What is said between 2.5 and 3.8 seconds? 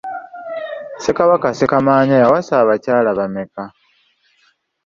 abakyala bameka?